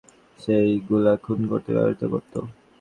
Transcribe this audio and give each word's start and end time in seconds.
যেই 0.39 0.71
গুলা 0.87 1.13
খুন 1.23 1.39
করতে 1.51 1.69
ব্যবহৃত 1.75 2.01
করত। 2.13 2.33